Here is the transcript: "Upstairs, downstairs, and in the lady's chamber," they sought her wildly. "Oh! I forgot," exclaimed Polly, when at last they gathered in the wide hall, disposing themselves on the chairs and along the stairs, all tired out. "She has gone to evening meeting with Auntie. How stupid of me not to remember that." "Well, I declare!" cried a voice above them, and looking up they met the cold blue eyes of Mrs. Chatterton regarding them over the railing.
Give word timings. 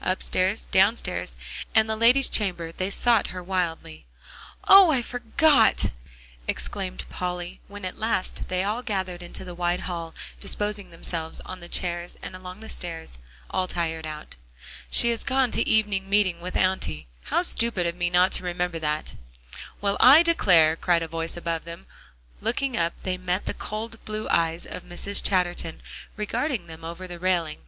"Upstairs, 0.00 0.66
downstairs, 0.66 1.36
and 1.74 1.80
in 1.86 1.86
the 1.88 1.96
lady's 1.96 2.28
chamber," 2.28 2.70
they 2.70 2.90
sought 2.90 3.26
her 3.34 3.42
wildly. 3.42 4.06
"Oh! 4.68 4.92
I 4.92 5.02
forgot," 5.02 5.90
exclaimed 6.46 7.04
Polly, 7.08 7.58
when 7.66 7.84
at 7.84 7.98
last 7.98 8.46
they 8.46 8.62
gathered 8.84 9.20
in 9.20 9.32
the 9.32 9.52
wide 9.52 9.80
hall, 9.80 10.14
disposing 10.38 10.90
themselves 10.90 11.40
on 11.40 11.58
the 11.58 11.66
chairs 11.68 12.16
and 12.22 12.36
along 12.36 12.60
the 12.60 12.68
stairs, 12.68 13.18
all 13.50 13.66
tired 13.66 14.06
out. 14.06 14.36
"She 14.92 15.10
has 15.10 15.24
gone 15.24 15.50
to 15.50 15.68
evening 15.68 16.08
meeting 16.08 16.40
with 16.40 16.54
Auntie. 16.54 17.08
How 17.24 17.42
stupid 17.42 17.84
of 17.84 17.96
me 17.96 18.10
not 18.10 18.30
to 18.34 18.44
remember 18.44 18.78
that." 18.78 19.14
"Well, 19.80 19.96
I 19.98 20.22
declare!" 20.22 20.76
cried 20.76 21.02
a 21.02 21.08
voice 21.08 21.36
above 21.36 21.64
them, 21.64 21.86
and 22.38 22.44
looking 22.46 22.76
up 22.76 22.92
they 23.02 23.18
met 23.18 23.44
the 23.46 23.54
cold 23.54 23.98
blue 24.04 24.28
eyes 24.28 24.66
of 24.66 24.84
Mrs. 24.84 25.20
Chatterton 25.20 25.80
regarding 26.14 26.68
them 26.68 26.84
over 26.84 27.08
the 27.08 27.18
railing. 27.18 27.62